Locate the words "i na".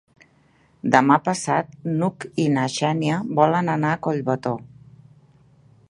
2.45-2.65